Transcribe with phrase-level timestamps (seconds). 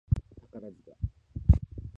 [0.51, 0.95] 宝塚